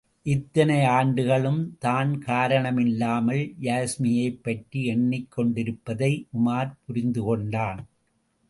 [0.25, 7.81] இத்தனையாண்டுகளும் தான் காரண மில்லாமல் யாஸ்மியைப் பற்றி எண்ணிக்கொண்டிருப்பதை உமார் புரிந்து கொண்டான்.